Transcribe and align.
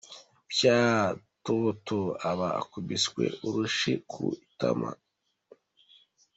Pyaaaaaaaaa! 0.55 1.19
Toto 1.45 1.97
aba 2.29 2.47
akubiswe 2.61 3.23
urushyi 3.47 3.93
ku 4.11 4.23
itama. 4.45 4.89